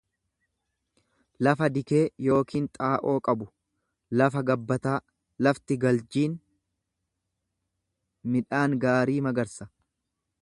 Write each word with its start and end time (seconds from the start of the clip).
lafa 1.47 1.67
dikee 1.75 1.99
yookiin 2.29 2.65
xaa'oo 2.77 3.13
qabu, 3.27 3.47
lafa 4.21 4.43
gabbataa; 4.49 4.95
Lafti 5.47 5.77
galjiin 5.83 6.37
midhaan 8.37 8.77
gaarii 8.87 9.19
magarsa. 9.29 9.69